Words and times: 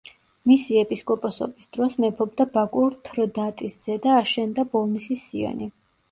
მისი 0.51 0.77
ეპისკოპოსობის 0.83 1.67
დროს 1.75 1.97
მეფობდა 2.05 2.47
ბაკურ 2.55 2.95
თრდატის 3.09 3.75
ძე 3.83 3.97
და 4.07 4.15
აშენდა 4.23 4.65
ბოლნისის 4.73 5.27
სიონი. 5.27 5.69